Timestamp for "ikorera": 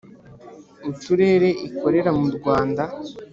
1.67-2.09